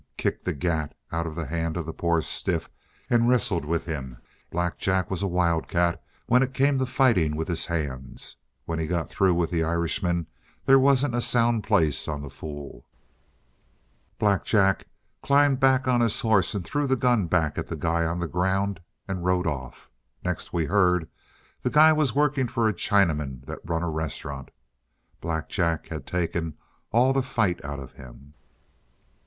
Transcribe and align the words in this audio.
Kicked 0.17 0.45
the 0.45 0.53
gat 0.53 0.97
out 1.11 1.27
of 1.27 1.35
the 1.35 1.45
hand 1.45 1.77
of 1.77 1.85
the 1.85 1.93
poor 1.93 2.23
stiff 2.23 2.71
and 3.07 3.29
wrestled 3.29 3.65
with 3.65 3.85
him. 3.85 4.17
Black 4.49 4.79
Jack 4.79 5.11
was 5.11 5.21
a 5.21 5.27
wildcat 5.27 6.03
when 6.25 6.41
it 6.41 6.55
come 6.55 6.79
to 6.79 6.87
fighting 6.87 7.35
with 7.35 7.47
his 7.47 7.67
hands. 7.67 8.35
When 8.65 8.79
he 8.79 8.87
got 8.87 9.11
through 9.11 9.35
with 9.35 9.51
the 9.51 9.63
Irishman, 9.63 10.25
there 10.65 10.79
wasn't 10.79 11.13
a 11.13 11.21
sound 11.21 11.63
place 11.63 12.07
on 12.07 12.23
the 12.23 12.31
fool. 12.31 12.87
Black 14.17 14.43
Jack 14.43 14.87
climbed 15.21 15.59
back 15.59 15.87
on 15.87 16.01
his 16.01 16.19
horse 16.21 16.55
and 16.55 16.65
threw 16.65 16.87
the 16.87 16.95
gun 16.95 17.27
back 17.27 17.59
at 17.59 17.67
the 17.67 17.75
guy 17.75 18.03
on 18.03 18.19
the 18.19 18.27
ground 18.27 18.79
and 19.07 19.23
rode 19.23 19.45
off. 19.45 19.87
Next 20.25 20.51
we 20.51 20.65
heard, 20.65 21.07
the 21.61 21.69
guy 21.69 21.93
was 21.93 22.15
working 22.15 22.47
for 22.47 22.67
a 22.67 22.73
Chinaman 22.73 23.45
that 23.45 23.59
run 23.69 23.83
a 23.83 23.89
restaurant. 23.91 24.49
Black 25.19 25.47
Jack 25.47 25.89
had 25.89 26.07
taken 26.07 26.57
all 26.91 27.13
the 27.13 27.21
fight 27.21 27.63
out 27.63 27.77
of 27.77 27.91
him." 27.93 28.33